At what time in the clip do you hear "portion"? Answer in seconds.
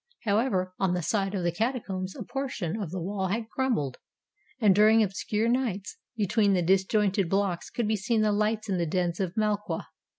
2.23-2.75